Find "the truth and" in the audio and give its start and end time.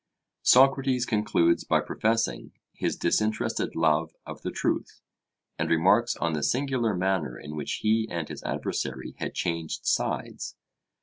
4.41-5.69